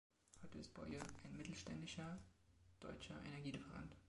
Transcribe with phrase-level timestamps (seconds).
[0.41, 2.17] Heute ist "Boie" ein mittelständischer,
[2.79, 3.95] deutscher Energie-Lieferant.